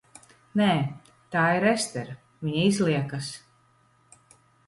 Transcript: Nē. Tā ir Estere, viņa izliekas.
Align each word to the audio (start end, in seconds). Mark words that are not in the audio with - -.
Nē. 0.61 0.69
Tā 1.35 1.43
ir 1.57 1.67
Estere, 1.73 2.15
viņa 2.47 2.65
izliekas. 2.71 3.31